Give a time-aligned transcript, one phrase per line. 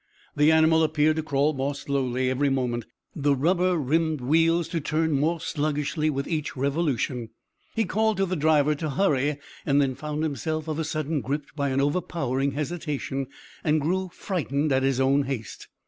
[0.35, 5.11] The animal appeared to crawl more slowly every moment, the rubber rimmed wheels to turn
[5.11, 7.29] more sluggishly with each revolution.
[7.75, 11.69] He called to the driver to hurry, then found himself of a sudden gripped by
[11.69, 13.27] an overpowering hesitation,
[13.63, 15.67] and grew frightened at his own haste.